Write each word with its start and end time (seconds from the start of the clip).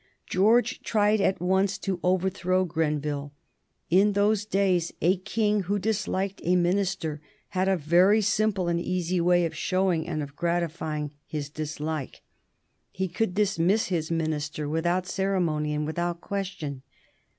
George 0.27 0.81
tried 0.81 1.21
at 1.21 1.39
once 1.39 1.77
to 1.77 1.99
overthrow 2.01 2.65
Grenville. 2.65 3.33
In 3.91 4.13
those 4.13 4.45
days 4.47 4.91
a 4.99 5.17
king 5.17 5.59
who 5.61 5.77
disliked 5.77 6.41
a 6.43 6.55
minister 6.55 7.21
had 7.49 7.69
a 7.69 7.77
very 7.77 8.19
simple 8.19 8.67
and 8.67 8.81
easy 8.81 9.21
way 9.21 9.45
of 9.45 9.55
showing 9.55 10.07
and 10.07 10.23
of 10.23 10.35
gratifying 10.35 11.13
his 11.27 11.51
dislike. 11.51 12.23
He 12.89 13.07
could 13.07 13.35
dismiss 13.35 13.89
his 13.89 14.09
minister 14.09 14.67
without 14.67 15.05
ceremony 15.05 15.71
and 15.71 15.85
without 15.85 16.19
question. 16.19 16.81